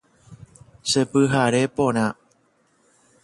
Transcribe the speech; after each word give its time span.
Chepyhare 0.89 1.61
porã. 1.75 2.07